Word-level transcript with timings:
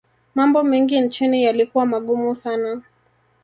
mambo 0.35 0.63
mengi 0.63 0.99
nchini 1.01 1.43
yalikuwa 1.43 1.85
magumu 1.85 2.35
sana 2.35 2.81